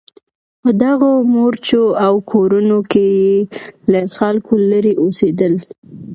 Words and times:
په 0.61 0.69
دغو 0.83 1.11
مورچو 1.33 1.83
او 2.05 2.13
کورونو 2.31 2.79
کې 2.91 3.05
یې 3.23 3.35
له 3.91 3.99
خلکو 4.17 4.53
لرې 4.69 4.93
اوسېدل. 5.03 5.53